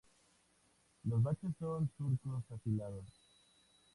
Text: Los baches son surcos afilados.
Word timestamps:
Los 1.03 1.21
baches 1.21 1.51
son 1.59 1.87
surcos 1.95 2.43
afilados. 2.49 3.05